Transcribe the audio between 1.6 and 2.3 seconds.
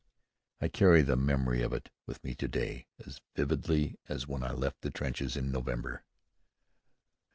of it with